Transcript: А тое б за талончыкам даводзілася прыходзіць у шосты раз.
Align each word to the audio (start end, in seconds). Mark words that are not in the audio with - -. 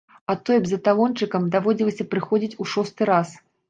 А 0.33 0.35
тое 0.45 0.57
б 0.63 0.69
за 0.71 0.79
талончыкам 0.87 1.47
даводзілася 1.59 2.11
прыходзіць 2.17 2.55
у 2.63 2.73
шосты 2.77 3.03
раз. 3.17 3.41